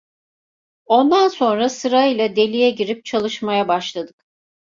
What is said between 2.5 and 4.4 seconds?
girip çalışmaya başladık.